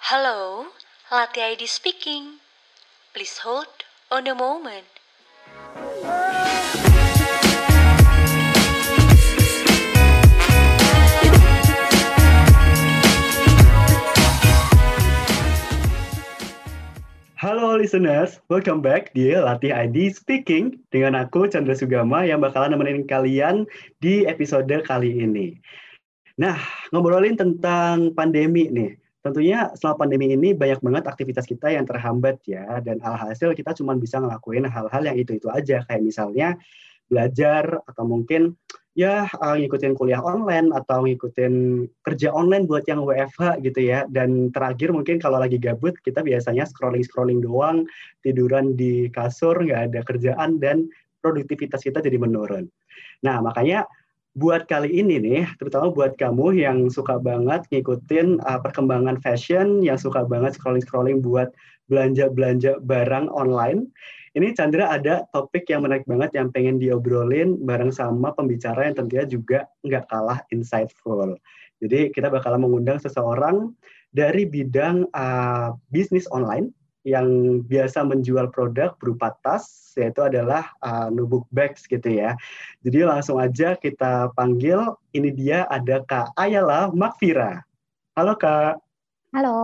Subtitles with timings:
[0.00, 0.72] Hello,
[1.12, 2.40] Latte ID speaking.
[3.12, 3.68] Please hold
[4.08, 4.88] on a moment.
[17.36, 23.04] Halo listeners, welcome back di Latih ID Speaking dengan aku Chandra Sugama yang bakalan nemenin
[23.04, 23.68] kalian
[24.00, 25.60] di episode kali ini.
[26.40, 26.56] Nah,
[26.88, 28.96] ngobrolin tentang pandemi nih.
[29.20, 33.92] Tentunya selama pandemi ini banyak banget aktivitas kita yang terhambat ya, dan alhasil kita cuma
[33.92, 36.56] bisa ngelakuin hal-hal yang itu-itu aja, kayak misalnya
[37.12, 38.56] belajar atau mungkin
[38.96, 44.08] ya uh, ngikutin kuliah online atau ngikutin kerja online buat yang WFH gitu ya.
[44.08, 47.84] Dan terakhir mungkin kalau lagi gabut kita biasanya scrolling-scrolling doang,
[48.24, 50.88] tiduran di kasur, nggak ada kerjaan dan
[51.20, 52.64] produktivitas kita jadi menurun.
[53.20, 53.84] Nah makanya
[54.38, 59.98] buat kali ini nih, terutama buat kamu yang suka banget ngikutin uh, perkembangan fashion, yang
[59.98, 61.50] suka banget scrolling-scrolling buat
[61.90, 63.90] belanja-belanja barang online,
[64.38, 69.26] ini Chandra ada topik yang menarik banget yang pengen diobrolin bareng sama pembicara yang tentunya
[69.26, 71.34] juga nggak kalah insightful.
[71.82, 73.74] Jadi kita bakal mengundang seseorang
[74.14, 76.70] dari bidang uh, bisnis online
[77.06, 82.36] yang biasa menjual produk berupa tas, yaitu adalah uh, nubuk bags gitu ya.
[82.84, 87.64] Jadi langsung aja kita panggil, ini dia ada Kak Ayala Makfira.
[88.16, 88.76] Halo Kak.
[89.30, 89.56] Halo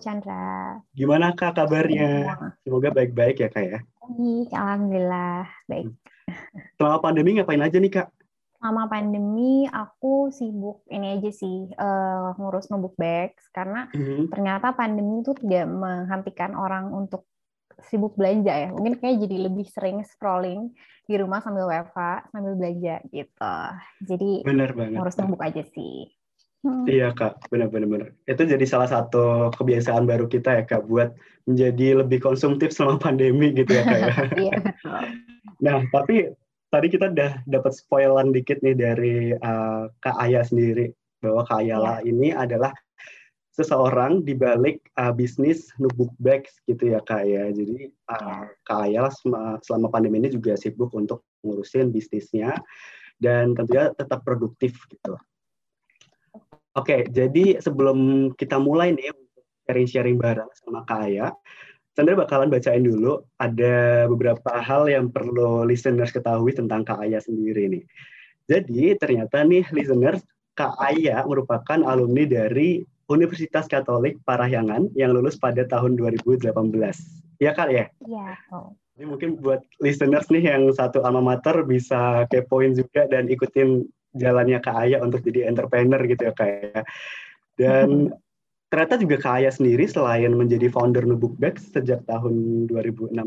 [0.00, 0.78] Chandra.
[0.96, 2.38] Gimana Kak kabarnya?
[2.64, 3.78] Semoga baik-baik ya Kak ya.
[4.54, 5.90] Alhamdulillah baik.
[6.78, 8.08] Selama pandemi ngapain aja nih Kak?
[8.60, 14.28] Selama pandemi aku sibuk ini aja sih uh, ngurus notebook bags karena mm-hmm.
[14.36, 17.24] ternyata pandemi itu tidak menghentikan orang untuk
[17.88, 18.68] sibuk belanja ya.
[18.68, 20.76] Mungkin kayak jadi lebih sering scrolling
[21.08, 23.56] di rumah sambil WFH sambil belanja gitu.
[24.04, 25.00] Jadi Bener banget.
[25.00, 26.12] ngurus notebook aja sih.
[26.60, 26.84] Hmm.
[26.84, 28.12] Iya kak, benar-benar.
[28.28, 31.16] Itu jadi salah satu kebiasaan baru kita ya kak, buat
[31.48, 34.14] menjadi lebih konsumtif selama pandemi gitu ya kak ya.
[34.44, 34.56] Iya
[35.64, 36.28] Nah tapi
[36.70, 42.00] tadi kita udah dapat spoilan dikit nih dari uh, kak Aya sendiri bahwa kak Ayala
[42.00, 42.10] yeah.
[42.10, 42.72] ini adalah
[43.50, 47.50] seseorang di balik uh, bisnis notebook bags gitu ya kak ya.
[47.50, 52.56] Jadi uh, kak Ayala selama, selama pandemi ini juga sibuk untuk ngurusin bisnisnya
[53.20, 55.18] dan tentunya tetap produktif gitu.
[56.78, 61.34] Oke, jadi sebelum kita mulai nih untuk sharing-sharing bareng sama Kaya,
[61.98, 67.66] Chandra bakalan bacain dulu ada beberapa hal yang perlu listeners ketahui tentang Kak Aya sendiri
[67.66, 67.84] nih.
[68.46, 70.22] Jadi ternyata nih listeners,
[70.54, 76.46] Kak Aya merupakan alumni dari Universitas Katolik Parahyangan yang lulus pada tahun 2018.
[77.42, 77.90] Iya Kak ya?
[78.06, 78.38] Iya.
[78.54, 78.70] Oh.
[78.94, 83.82] Ini mungkin buat listeners nih yang satu alma mater bisa kepoin juga dan ikutin
[84.14, 86.82] jalannya Kak Aya untuk jadi entrepreneur gitu ya Kak ya.
[87.58, 87.88] Dan
[88.70, 93.18] ternyata juga Kak Aya sendiri selain menjadi founder Nubuk Bags sejak tahun 2016,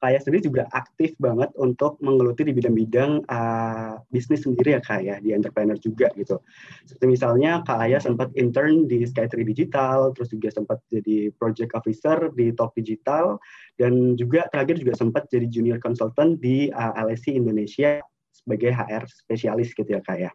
[0.00, 5.00] Kak Aya sendiri juga aktif banget untuk menggeluti di bidang-bidang uh, bisnis sendiri ya Kak
[5.00, 6.40] ya, di entrepreneur juga gitu.
[6.84, 12.28] Seperti misalnya Kak Aya sempat intern di Skytree Digital, terus juga sempat jadi project officer
[12.36, 13.40] di Top Digital,
[13.80, 19.72] dan juga terakhir juga sempat jadi junior consultant di uh, LSC Indonesia sebagai HR spesialis
[19.72, 20.32] gitu ya kak ya?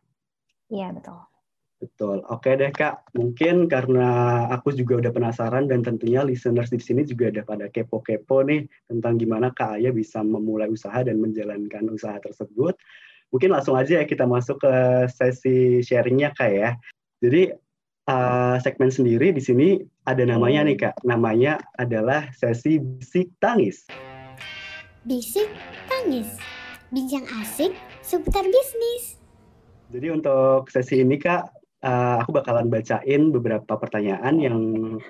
[0.70, 1.35] Iya betul.
[1.76, 2.24] Betul.
[2.32, 4.08] Oke deh kak, mungkin karena
[4.48, 9.20] aku juga udah penasaran dan tentunya listeners di sini juga ada pada kepo-kepo nih tentang
[9.20, 12.80] gimana kak Aya bisa memulai usaha dan menjalankan usaha tersebut.
[13.36, 14.74] Mungkin langsung aja ya kita masuk ke
[15.12, 16.70] sesi sharingnya kak ya.
[17.20, 17.52] Jadi
[18.08, 20.96] uh, segmen sendiri di sini ada namanya nih kak.
[21.04, 23.84] Namanya adalah sesi bisik tangis.
[25.04, 25.52] Bisik
[25.92, 26.40] tangis
[26.96, 29.20] bincang asik seputar bisnis.
[29.92, 34.58] Jadi untuk sesi ini Kak, uh, aku bakalan bacain beberapa pertanyaan yang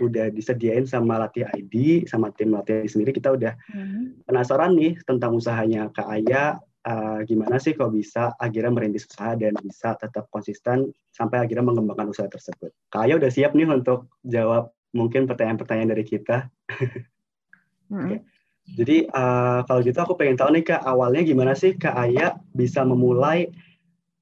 [0.04, 3.12] udah disediain sama Latih ID, sama tim Latih ID sendiri.
[3.16, 4.28] Kita udah hmm.
[4.28, 9.56] penasaran nih tentang usahanya Kak Aya, uh, gimana sih kok bisa akhirnya merintis usaha dan
[9.64, 12.76] bisa tetap konsisten sampai akhirnya mengembangkan usaha tersebut.
[12.92, 16.52] Kak Aya udah siap nih untuk jawab mungkin pertanyaan-pertanyaan dari kita.
[17.92, 17.96] hmm.
[17.96, 18.20] okay.
[18.66, 22.82] Jadi uh, kalau gitu aku pengen tahu nih kak awalnya gimana sih kak Aya bisa
[22.82, 23.54] memulai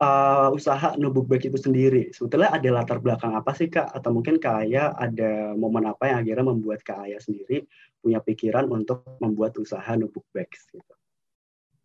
[0.04, 2.12] uh, usaha nubuk bag itu sendiri.
[2.12, 3.88] Sebetulnya ada latar belakang apa sih kak?
[3.96, 7.64] Atau mungkin kak Aya ada momen apa yang akhirnya membuat kak Aya sendiri
[8.04, 10.94] punya pikiran untuk membuat usaha nubuk bags gitu?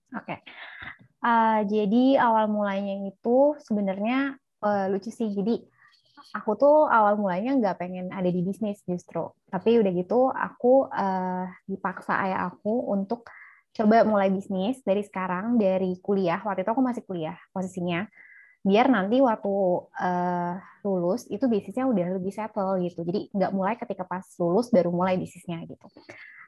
[0.09, 0.39] Oke, okay.
[1.21, 5.29] uh, jadi awal mulanya itu sebenarnya uh, lucu sih.
[5.31, 5.61] Jadi
[6.33, 9.29] aku tuh awal mulanya nggak pengen ada di bisnis justru.
[9.53, 13.29] Tapi udah gitu aku uh, dipaksa ayah aku untuk
[13.77, 16.41] coba mulai bisnis dari sekarang dari kuliah.
[16.43, 18.07] Waktu itu aku masih kuliah posisinya.
[18.59, 19.55] biar nanti waktu
[19.87, 23.07] uh, lulus itu bisnisnya udah lebih settle gitu.
[23.07, 25.87] Jadi nggak mulai ketika pas lulus baru mulai bisnisnya gitu.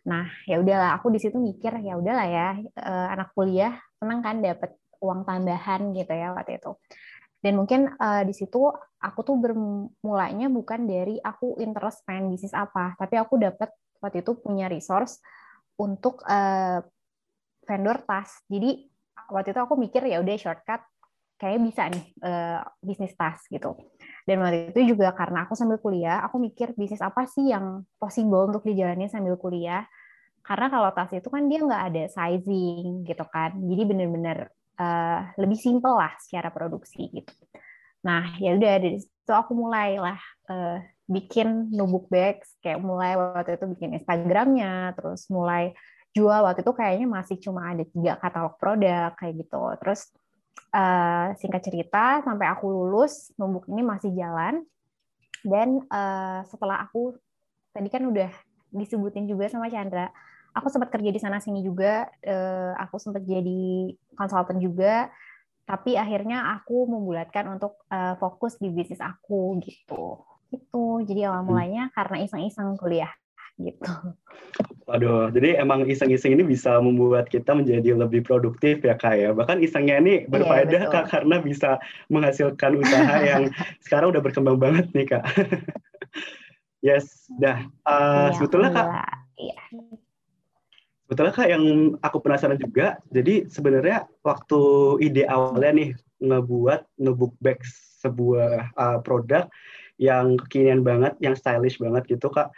[0.04, 2.48] Nah ya udahlah aku di situ mikir ya udahlah ya
[2.82, 6.76] uh, anak kuliah senang kan dapat uang tambahan gitu ya waktu itu.
[7.40, 8.68] Dan mungkin uh, di situ
[9.00, 13.72] aku tuh bermulanya bukan dari aku interest pengen bisnis apa, tapi aku dapat
[14.04, 15.24] waktu itu punya resource
[15.80, 16.84] untuk uh,
[17.70, 18.42] vendor tas.
[18.50, 18.90] Jadi
[19.30, 20.82] waktu itu aku mikir ya udah shortcut
[21.38, 23.78] kayak bisa nih uh, bisnis tas gitu.
[24.26, 28.50] Dan waktu itu juga karena aku sambil kuliah, aku mikir bisnis apa sih yang possible
[28.50, 29.86] untuk dijalani sambil kuliah.
[30.42, 34.38] Karena kalau tas itu kan dia nggak ada sizing gitu kan, jadi bener-bener
[34.80, 37.32] uh, lebih simpel lah secara produksi gitu.
[38.02, 40.18] Nah ya udah dari situ aku mulai lah
[40.48, 45.76] uh, bikin notebook bags, kayak mulai waktu itu bikin Instagramnya, terus mulai
[46.10, 49.62] jual waktu itu kayaknya masih cuma ada tiga katalog produk kayak gitu.
[49.82, 50.10] Terus
[50.74, 54.66] uh, singkat cerita sampai aku lulus notebook ini masih jalan.
[55.40, 57.16] Dan uh, setelah aku
[57.72, 58.28] tadi kan udah
[58.74, 60.10] disebutin juga sama Chandra
[60.54, 65.10] aku sempat kerja di sana sini juga uh, aku sempat jadi konsultan juga.
[65.66, 70.18] Tapi akhirnya aku membulatkan untuk uh, fokus di bisnis aku gitu.
[70.50, 70.84] Gitu.
[71.06, 71.46] Jadi awal hmm.
[71.46, 73.10] mulanya karena iseng-iseng kuliah
[73.60, 73.92] gitu.
[74.90, 79.30] Waduh, jadi emang iseng-iseng ini bisa membuat kita menjadi lebih produktif ya kak ya.
[79.30, 81.78] Bahkan isengnya ini iya, berfaedah iya, kak karena bisa
[82.10, 83.54] menghasilkan usaha yang
[83.86, 85.22] sekarang udah berkembang banget nih kak.
[86.86, 87.62] yes, dah.
[87.86, 88.88] Uh, iya, sebetulnya kak,
[89.38, 89.58] iya.
[91.06, 91.64] Sebetulnya kak yang
[92.02, 94.60] aku penasaran juga, jadi sebenarnya waktu
[95.02, 97.62] ide awalnya nih ngebuat notebook bag
[98.02, 99.46] sebuah uh, produk
[100.00, 102.50] yang kekinian banget, yang stylish banget gitu kak.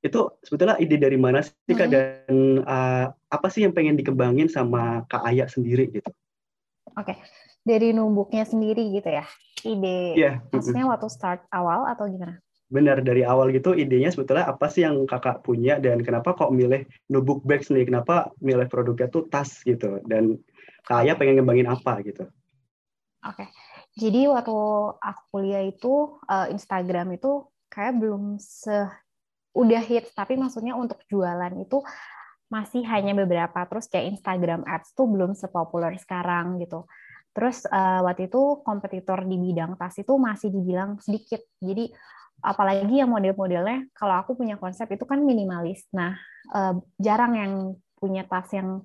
[0.00, 1.94] Itu sebetulnya ide dari mana sih kak hmm.
[1.94, 6.10] dan uh, apa sih yang pengen dikembangin sama kak Ayah sendiri gitu?
[6.96, 7.16] Oke, okay.
[7.62, 9.24] dari notebooknya sendiri gitu ya?
[9.60, 10.34] Ide, yeah.
[10.50, 12.40] maksudnya waktu start awal atau gimana?
[12.70, 16.86] benar dari awal gitu idenya sebetulnya apa sih yang kakak punya dan kenapa kok milih
[17.10, 20.38] notebook bags nih kenapa milih produknya tuh tas gitu dan
[20.86, 22.30] kayak pengen ngembangin apa gitu
[23.26, 23.50] oke okay.
[23.98, 24.54] jadi waktu
[25.02, 28.86] aku kuliah itu uh, Instagram itu kayak belum se
[29.56, 31.82] udah hits tapi maksudnya untuk jualan itu
[32.50, 36.86] masih hanya beberapa terus kayak Instagram ads tuh belum sepopuler sekarang gitu
[37.30, 41.90] terus uh, waktu itu kompetitor di bidang tas itu masih dibilang sedikit jadi
[42.40, 45.84] apalagi yang model-modelnya kalau aku punya konsep itu kan minimalis.
[45.92, 46.16] Nah,
[46.52, 47.52] uh, jarang yang
[48.00, 48.84] punya tas yang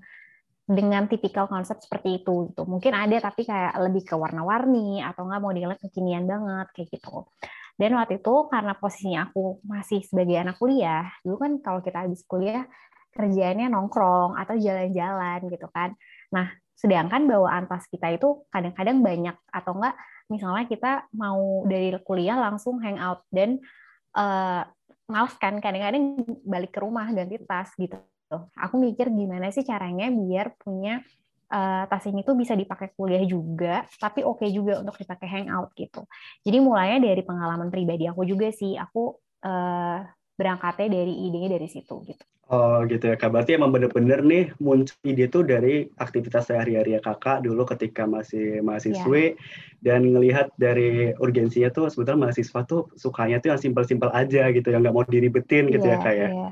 [0.65, 2.65] dengan tipikal konsep seperti itu gitu.
[2.67, 7.29] Mungkin ada tapi kayak lebih ke warna-warni atau enggak modelnya kekinian banget kayak gitu.
[7.75, 12.23] Dan waktu itu karena posisinya aku masih sebagai anak kuliah, dulu kan kalau kita habis
[12.23, 12.63] kuliah
[13.15, 15.95] kerjaannya nongkrong atau jalan-jalan gitu kan.
[16.31, 19.95] Nah, sedangkan bawaan tas kita itu kadang-kadang banyak atau enggak
[20.27, 23.61] misalnya kita mau dari kuliah langsung hangout dan
[24.17, 24.65] uh,
[25.05, 27.95] males kan kadang-kadang balik ke rumah ganti tas gitu.
[28.57, 31.05] Aku mikir gimana sih caranya biar punya
[31.51, 35.73] uh, tas ini tuh bisa dipakai kuliah juga, tapi oke okay juga untuk dipakai hangout
[35.77, 36.05] gitu.
[36.41, 38.77] Jadi mulainya dari pengalaman pribadi aku juga sih.
[38.77, 39.99] Aku uh,
[40.35, 42.25] berangkatnya dari idenya dari situ gitu.
[42.45, 47.01] Oh gitu ya kak, berarti emang bener-bener nih muncul ide tuh dari aktivitas sehari-hari ya
[47.01, 49.81] kakak dulu ketika masih mahasiswi yeah.
[49.81, 54.85] dan ngelihat dari urgensinya tuh sebetulnya mahasiswa tuh sukanya tuh yang simpel-simpel aja gitu, yang
[54.85, 56.29] nggak mau diribetin gitu yeah, ya kak ya.
[56.29, 56.49] Iya,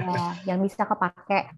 [0.00, 0.32] yeah.
[0.48, 1.52] yang bisa kepake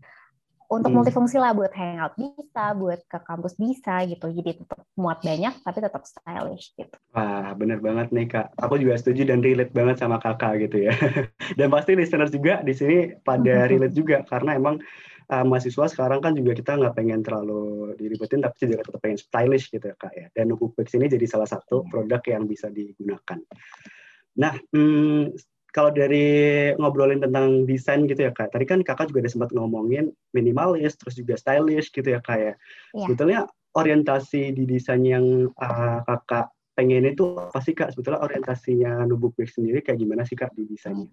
[0.70, 1.02] untuk hmm.
[1.02, 4.30] multifungsi lah buat hangout bisa, buat ke kampus bisa gitu.
[4.30, 6.94] Jadi tetap muat banyak tapi tetap stylish gitu.
[7.10, 8.54] Wah, bener banget nih Kak.
[8.54, 10.94] Aku juga setuju dan relate banget sama Kakak gitu ya.
[11.58, 14.78] dan pasti listener juga di sini pada relate juga karena emang
[15.34, 19.74] uh, mahasiswa sekarang kan juga kita nggak pengen terlalu diribetin tapi juga tetap pengen stylish
[19.74, 20.26] gitu ya Kak ya.
[20.30, 21.88] Dan Nubuk ini jadi salah satu iya.
[21.90, 23.42] produk yang bisa digunakan.
[24.38, 25.34] Nah, hmm,
[25.70, 30.10] kalau dari ngobrolin tentang desain gitu ya kak, tadi kan kakak juga ada sempat ngomongin
[30.34, 32.54] minimalis, terus juga stylish gitu ya kak ya.
[32.94, 33.06] Yeah.
[33.06, 33.40] Sebetulnya
[33.74, 37.94] orientasi di desain yang uh, kakak pengen itu apa sih kak?
[37.94, 41.06] Sebetulnya orientasinya Nubuk Bag sendiri kayak gimana sih kak di desainnya?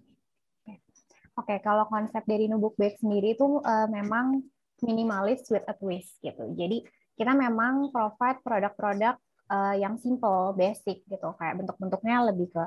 [1.38, 4.42] Oke, okay, kalau konsep dari Nubuk Bag sendiri itu uh, memang
[4.82, 6.50] minimalis with a twist gitu.
[6.58, 6.82] Jadi
[7.14, 9.14] kita memang provide produk-produk
[9.46, 12.64] uh, yang simple, basic gitu, kayak bentuk-bentuknya lebih ke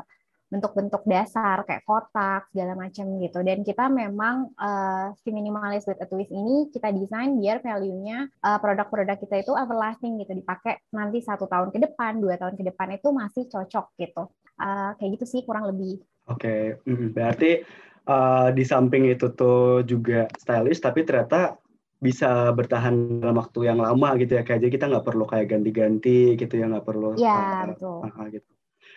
[0.52, 3.40] bentuk-bentuk dasar kayak kotak segala macam gitu.
[3.40, 8.60] Dan kita memang uh, si minimalis with a twist ini kita desain biar value-nya uh,
[8.60, 10.36] produk-produk kita itu everlasting gitu.
[10.36, 14.28] Dipakai nanti satu tahun ke depan dua tahun ke depan itu masih cocok gitu.
[14.60, 16.04] Uh, kayak gitu sih kurang lebih.
[16.28, 17.10] Oke okay.
[17.16, 17.64] berarti
[18.12, 21.56] uh, di samping itu tuh juga stylish tapi ternyata
[22.02, 24.44] bisa bertahan dalam waktu yang lama gitu ya.
[24.44, 28.04] Kayak jadi kita nggak perlu kayak ganti-ganti gitu ya nggak perlu ya uh, betul.
[28.04, 28.52] uh, gitu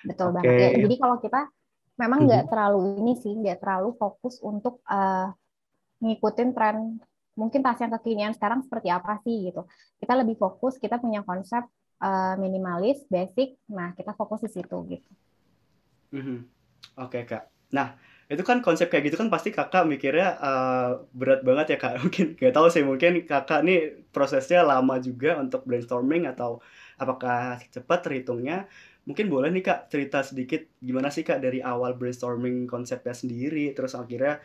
[0.04, 0.34] betul okay.
[0.36, 1.40] banget ya jadi kalau kita
[1.94, 2.52] memang nggak mm -hmm.
[2.52, 5.30] terlalu ini sih nggak terlalu fokus untuk uh,
[6.02, 7.00] ngikutin tren
[7.34, 9.66] mungkin tas yang kekinian sekarang seperti apa sih gitu
[9.98, 11.66] kita lebih fokus kita punya konsep
[12.02, 15.10] uh, minimalis basic nah kita fokus di situ gitu
[16.14, 16.38] mm -hmm.
[16.98, 21.44] oke okay, kak nah itu kan konsep kayak gitu kan pasti kakak mikirnya uh, berat
[21.44, 26.24] banget ya kak mungkin gak tahu sih mungkin kakak nih prosesnya lama juga untuk brainstorming
[26.30, 26.64] atau
[26.96, 28.70] apakah cepat terhitungnya
[29.04, 33.92] mungkin boleh nih kak cerita sedikit gimana sih kak dari awal brainstorming konsepnya sendiri terus
[33.92, 34.40] akhirnya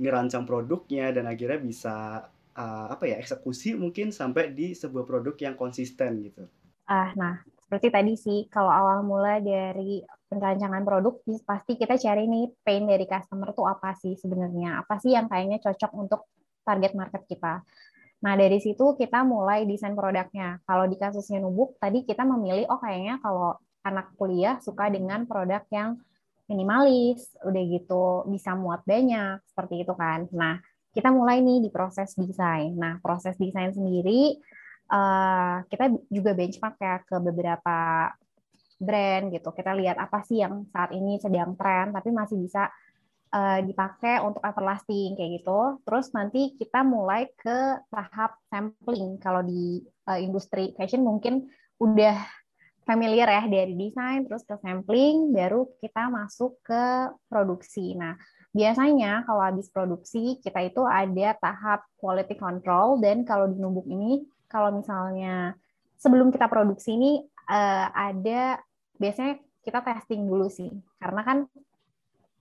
[0.00, 2.24] ngerancang produknya dan akhirnya bisa
[2.56, 6.44] uh, apa ya eksekusi mungkin sampai di sebuah produk yang konsisten gitu.
[6.88, 12.52] Ah nah seperti tadi sih kalau awal mula dari perancangan produk pasti kita cari nih
[12.64, 14.84] pain dari customer tuh apa sih sebenarnya?
[14.84, 16.28] Apa sih yang kayaknya cocok untuk
[16.64, 17.60] target market kita?
[18.24, 20.64] Nah dari situ kita mulai desain produknya.
[20.64, 23.56] Kalau di kasusnya nubuk tadi kita memilih oh kayaknya kalau
[23.88, 25.98] anak kuliah suka dengan produk yang
[26.48, 30.60] minimalis udah gitu bisa muat banyak seperti itu kan nah
[30.92, 34.36] kita mulai nih di proses desain nah proses desain sendiri
[34.92, 37.76] uh, kita juga benchmark ya ke beberapa
[38.78, 39.50] brand gitu.
[39.52, 42.70] Kita lihat apa sih yang saat ini sedang tren tapi masih bisa
[43.34, 45.82] uh, dipakai untuk everlasting kayak gitu.
[45.84, 49.18] Terus nanti kita mulai ke tahap sampling.
[49.20, 52.16] Kalau di uh, industri fashion mungkin udah
[52.88, 57.92] familiar ya dari desain terus ke sampling baru kita masuk ke produksi.
[57.92, 58.16] Nah,
[58.56, 64.24] biasanya kalau habis produksi kita itu ada tahap quality control dan kalau di Numbuk ini
[64.48, 65.52] kalau misalnya
[66.00, 67.12] sebelum kita produksi ini
[67.52, 68.56] uh, ada
[68.96, 71.38] biasanya kita testing dulu sih karena kan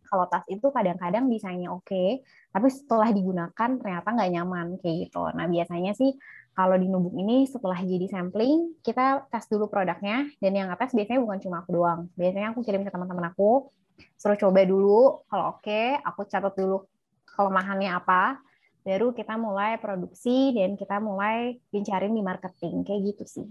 [0.07, 5.23] kalau tas itu kadang-kadang desainnya oke okay, tapi setelah digunakan ternyata nggak nyaman kayak gitu.
[5.35, 6.15] Nah biasanya sih
[6.57, 11.19] kalau di Nubuk ini setelah jadi sampling kita tes dulu produknya dan yang ngetes biasanya
[11.21, 11.99] bukan cuma aku doang.
[12.17, 13.69] Biasanya aku kirim ke teman-teman aku
[14.17, 16.87] suruh coba dulu kalau oke okay, aku catat dulu
[17.27, 18.41] kelemahannya apa
[18.81, 23.47] baru kita mulai produksi dan kita mulai bincarin di marketing kayak gitu sih.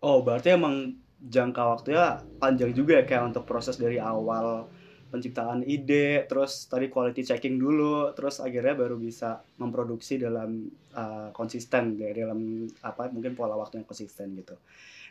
[0.00, 4.68] Oh berarti emang jangka waktunya panjang juga ya kayak untuk proses dari awal
[5.14, 11.94] penciptaan ide, terus tadi quality checking dulu, terus akhirnya baru bisa memproduksi dalam uh, konsisten
[11.94, 14.58] dalam apa mungkin pola waktu yang konsisten gitu.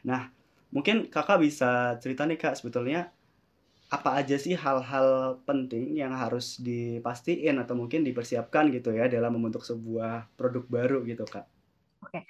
[0.03, 0.27] Nah,
[0.75, 3.07] mungkin kakak bisa cerita nih kak sebetulnya
[3.93, 9.61] apa aja sih hal-hal penting yang harus dipastiin atau mungkin dipersiapkan gitu ya dalam membentuk
[9.61, 11.47] sebuah produk baru gitu kak?
[12.03, 12.23] Oke, okay.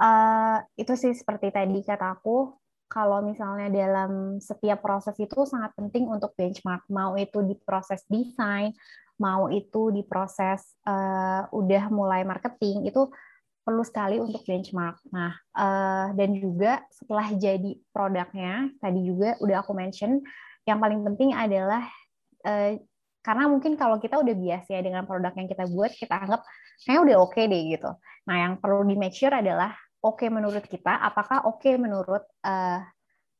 [0.00, 2.61] uh, eh, itu sih seperti tadi kata aku
[2.92, 8.76] kalau misalnya dalam setiap proses itu sangat penting untuk benchmark, mau itu di proses desain,
[9.16, 13.08] mau itu di proses uh, udah mulai marketing, itu
[13.64, 15.00] perlu sekali untuk benchmark.
[15.08, 20.20] Nah, uh, dan juga setelah jadi produknya, tadi juga udah aku mention,
[20.68, 21.88] yang paling penting adalah
[22.44, 22.76] uh,
[23.24, 26.44] karena mungkin kalau kita udah biasa ya dengan produk yang kita buat, kita anggap
[26.84, 27.90] kayaknya udah oke okay deh gitu.
[28.28, 29.72] Nah, yang perlu di make sure adalah
[30.02, 32.82] oke okay menurut kita, apakah oke okay menurut uh,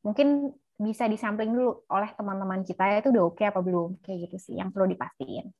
[0.06, 4.36] mungkin bisa disampling dulu oleh teman-teman kita itu udah oke okay apa belum kayak gitu
[4.38, 5.50] sih yang perlu dipastiin.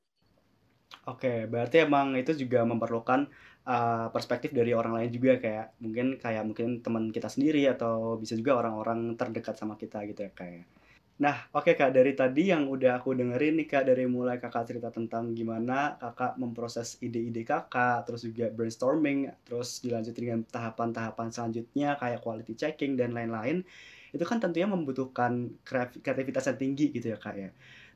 [1.09, 3.26] Oke, berarti emang itu juga memerlukan
[3.66, 8.38] uh, perspektif dari orang lain juga kayak mungkin kayak mungkin teman kita sendiri atau bisa
[8.38, 10.68] juga orang-orang terdekat sama kita gitu ya kayak.
[11.21, 14.64] Nah, oke okay, Kak, dari tadi yang udah aku dengerin nih Kak, dari mulai Kakak
[14.66, 21.95] cerita tentang gimana Kakak memproses ide-ide Kakak, terus juga brainstorming, terus dilanjut dengan tahapan-tahapan selanjutnya
[22.00, 23.62] kayak quality checking dan lain-lain,
[24.11, 25.52] itu kan tentunya membutuhkan
[26.02, 27.50] kreativitas yang tinggi gitu ya Kak ya.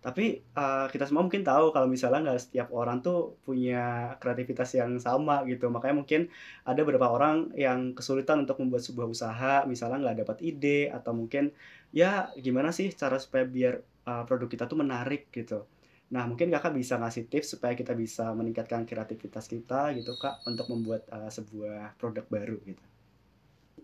[0.04, 4.96] Tapi uh, kita semua mungkin tahu kalau misalnya nggak setiap orang tuh punya kreativitas yang
[5.02, 5.66] sama gitu.
[5.68, 6.20] Makanya mungkin
[6.62, 11.50] ada beberapa orang yang kesulitan untuk membuat sebuah usaha, misalnya nggak dapat ide atau mungkin
[11.90, 15.66] ya gimana sih cara supaya biar uh, produk kita tuh menarik gitu.
[16.06, 20.70] Nah, mungkin kakak bisa ngasih tips supaya kita bisa meningkatkan kreativitas kita gitu kak untuk
[20.70, 22.84] membuat uh, sebuah produk baru gitu.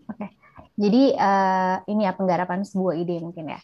[0.07, 0.31] Oke,
[0.79, 3.59] jadi uh, ini ya penggarapan sebuah ide mungkin ya.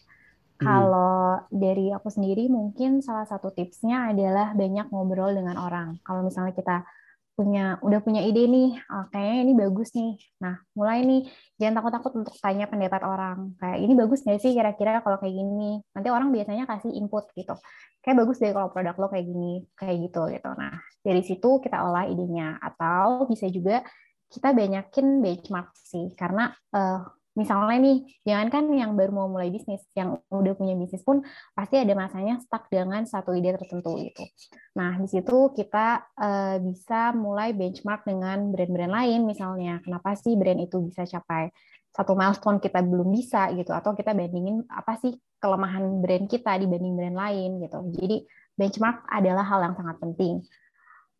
[0.60, 0.68] Hmm.
[0.68, 5.96] Kalau dari aku sendiri mungkin salah satu tipsnya adalah banyak ngobrol dengan orang.
[6.04, 6.84] Kalau misalnya kita
[7.32, 10.12] punya udah punya ide nih, oh, kayaknya ini bagus nih.
[10.44, 11.24] Nah, mulai nih
[11.56, 13.56] jangan takut-takut untuk tanya pendapat orang.
[13.56, 15.80] Kayak ini bagus nggak sih kira-kira kalau kayak gini?
[15.96, 17.56] Nanti orang biasanya kasih input gitu.
[18.04, 20.50] Kayak bagus deh kalau produk lo kayak gini, kayak gitu gitu.
[20.52, 23.80] Nah, dari situ kita olah idenya atau bisa juga
[24.28, 27.02] kita banyakin benchmark sih karena uh,
[27.40, 31.24] misalnya nih, jangan kan yang baru mau mulai bisnis, yang udah punya bisnis pun
[31.56, 34.28] pasti ada masanya stuck dengan satu ide tertentu gitu.
[34.76, 39.80] Nah, di situ kita uh, bisa mulai benchmark dengan brand-brand lain misalnya.
[39.80, 41.48] Kenapa sih brand itu bisa capai
[41.90, 46.94] satu milestone kita belum bisa gitu atau kita bandingin apa sih kelemahan brand kita dibanding
[46.94, 47.78] brand lain gitu.
[47.96, 48.16] Jadi
[48.54, 50.44] benchmark adalah hal yang sangat penting.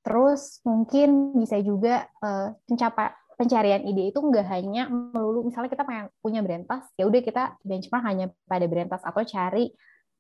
[0.01, 6.13] Terus mungkin bisa juga uh, mencapai pencarian ide itu nggak hanya melulu misalnya kita pengen
[6.21, 9.73] punya brand tas ya udah kita benchmark hanya pada brand tas atau cari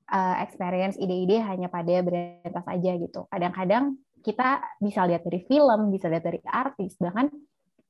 [0.08, 3.28] uh, experience ide-ide hanya pada brand tas aja gitu.
[3.28, 7.28] Kadang-kadang kita bisa lihat dari film bisa lihat dari artis bahkan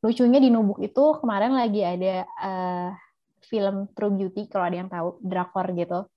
[0.02, 2.90] lucunya di Nubuk itu kemarin lagi ada uh,
[3.46, 6.10] film True Beauty kalau ada yang tahu drakor gitu.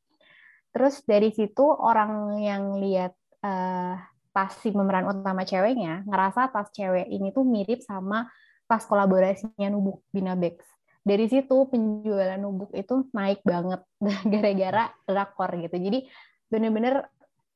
[0.74, 3.14] Terus dari situ orang yang lihat
[3.46, 3.94] uh,
[4.34, 8.26] tas si pemeran utama ceweknya ngerasa tas cewek ini tuh mirip sama
[8.74, 10.66] pas kolaborasinya Nubuk Binabex.
[11.06, 13.86] Dari situ penjualan Nubuk itu naik banget
[14.34, 15.78] gara-gara rakor gitu.
[15.78, 16.10] Jadi
[16.50, 17.06] bener-bener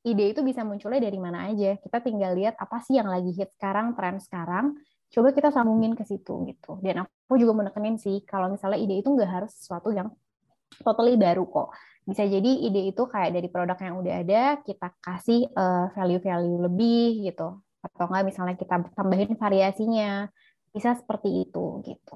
[0.06, 1.74] ide itu bisa munculnya dari mana aja.
[1.82, 4.78] Kita tinggal lihat apa sih yang lagi hit sekarang, tren sekarang.
[5.10, 6.78] Coba kita sambungin ke situ gitu.
[6.78, 10.14] Dan aku juga menekenin sih kalau misalnya ide itu nggak harus sesuatu yang
[10.86, 11.74] totally baru kok.
[12.06, 17.26] Bisa jadi ide itu kayak dari produk yang udah ada, kita kasih eh, value-value lebih
[17.26, 17.58] gitu.
[17.82, 20.30] Atau enggak misalnya kita tambahin variasinya,
[20.78, 22.14] bisa seperti itu gitu.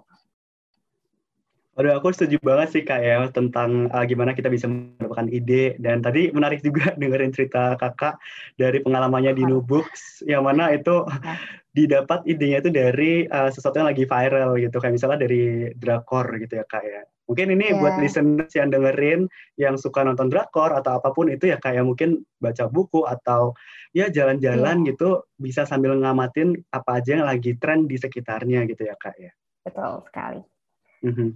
[1.73, 6.05] Aduh, aku setuju banget sih Kak ya tentang uh, gimana kita bisa mendapatkan ide dan
[6.05, 8.21] tadi menarik juga dengerin cerita Kakak
[8.61, 11.09] dari pengalamannya di Nubooks yang mana itu
[11.77, 16.61] didapat idenya itu dari uh, sesuatu yang lagi viral gitu kayak misalnya dari drakor gitu
[16.61, 17.03] ya Kak ya.
[17.31, 17.79] Mungkin ini yeah.
[17.79, 22.27] buat listeners yang dengerin yang suka nonton drakor atau apa pun itu ya kayak mungkin
[22.43, 23.55] baca buku atau
[23.95, 24.89] ya jalan-jalan yeah.
[24.93, 29.31] gitu bisa sambil ngamatin apa aja yang lagi tren di sekitarnya gitu ya Kak ya.
[29.63, 30.41] Betul sekali.
[31.03, 31.31] Mm-hmm.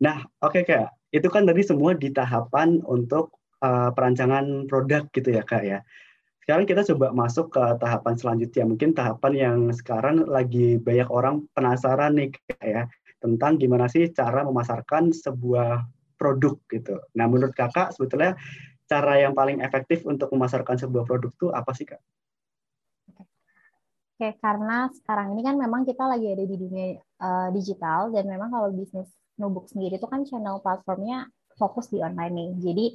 [0.00, 5.36] Nah, oke okay, Kak, itu kan tadi semua di tahapan untuk uh, perancangan produk gitu
[5.36, 5.78] ya Kak ya.
[6.42, 12.18] Sekarang kita coba masuk ke tahapan selanjutnya, mungkin tahapan yang sekarang lagi banyak orang penasaran
[12.18, 12.82] nih Kak ya,
[13.22, 15.86] tentang gimana sih cara memasarkan sebuah
[16.18, 16.98] produk gitu.
[17.14, 18.34] Nah, menurut Kakak sebetulnya
[18.90, 22.02] cara yang paling efektif untuk memasarkan sebuah produk itu apa sih Kak?
[24.22, 28.54] Oke, karena sekarang ini kan memang kita lagi ada di dunia uh, digital dan memang
[28.54, 32.50] kalau bisnis Nubook sendiri itu kan channel platformnya fokus di online nih.
[32.60, 32.86] Jadi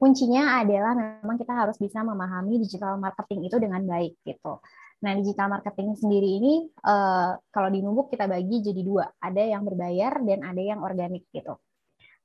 [0.00, 4.62] kuncinya adalah memang kita harus bisa memahami digital marketing itu dengan baik gitu.
[5.02, 6.54] Nah, digital marketing sendiri ini
[6.86, 11.26] uh, kalau di Nubook kita bagi jadi dua, ada yang berbayar dan ada yang organik
[11.34, 11.58] gitu.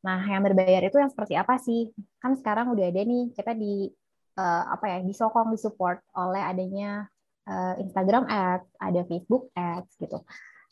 [0.05, 1.89] Nah, yang berbayar itu yang seperti apa sih?
[2.21, 3.89] Kan sekarang udah ada nih kita di
[4.37, 7.09] uh, apa ya, disokong, disupport oleh adanya
[7.49, 10.21] uh, Instagram Ads, ada Facebook Ads gitu.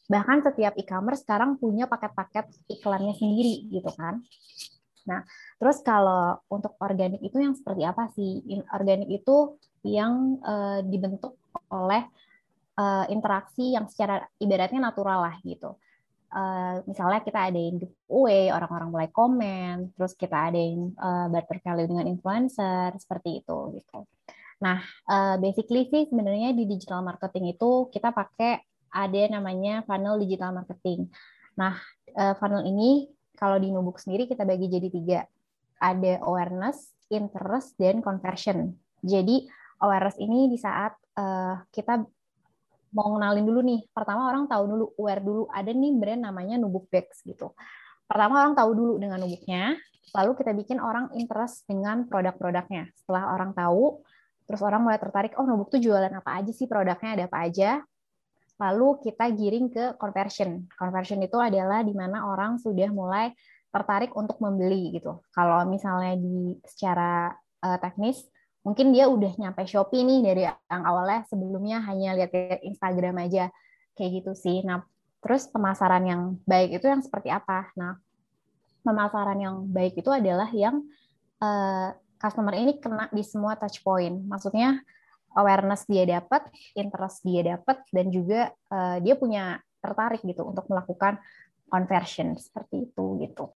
[0.05, 4.21] Bahkan setiap e-commerce sekarang punya paket-paket iklannya sendiri gitu kan.
[5.09, 5.25] Nah,
[5.57, 8.45] terus kalau untuk organik itu yang seperti apa sih?
[8.73, 11.37] Organik itu yang uh, dibentuk
[11.71, 12.03] oleh
[12.79, 15.75] uh, interaksi yang secara ibaratnya natural lah gitu.
[16.35, 21.63] Uh, misalnya kita ada yang giveaway, orang-orang mulai komen, terus kita ada yang uh, barter
[21.63, 24.03] value dengan influencer, seperti itu gitu.
[24.59, 28.59] Nah, uh, basically sih sebenarnya di digital marketing itu kita pakai
[28.91, 31.07] ada namanya funnel digital marketing.
[31.55, 31.79] Nah,
[32.15, 35.19] uh, funnel ini kalau di Nubuk sendiri kita bagi jadi tiga.
[35.75, 38.75] Ada awareness, interest, dan conversion.
[39.03, 39.47] Jadi
[39.83, 42.03] awareness ini di saat uh, kita
[42.95, 43.81] mau ngenalin dulu nih.
[43.91, 45.43] Pertama orang tahu dulu, aware dulu.
[45.51, 47.51] Ada nih brand namanya Nubuk Bags gitu.
[48.07, 49.75] Pertama orang tahu dulu dengan Nubuknya,
[50.13, 52.93] lalu kita bikin orang interest dengan produk-produknya.
[52.95, 54.05] Setelah orang tahu,
[54.45, 57.81] Terus orang mulai tertarik, oh Nobuk tuh jualan apa aja sih, produknya ada apa aja.
[58.61, 60.69] Lalu kita giring ke conversion.
[60.77, 63.33] Conversion itu adalah di mana orang sudah mulai
[63.73, 65.19] tertarik untuk membeli gitu.
[65.33, 67.33] Kalau misalnya di secara
[67.65, 68.23] uh, teknis,
[68.65, 72.33] mungkin dia udah nyampe Shopee nih dari yang awalnya sebelumnya hanya lihat
[72.65, 73.53] Instagram aja
[73.93, 74.65] kayak gitu sih.
[74.65, 74.81] Nah,
[75.21, 77.69] terus pemasaran yang baik itu yang seperti apa?
[77.77, 78.01] Nah,
[78.81, 80.81] pemasaran yang baik itu adalah yang
[81.39, 84.25] uh, customer ini kena di semua touch point.
[84.25, 84.81] Maksudnya
[85.37, 91.21] awareness dia dapat, interest dia dapat, dan juga uh, dia punya tertarik gitu untuk melakukan
[91.69, 93.53] conversion seperti itu gitu.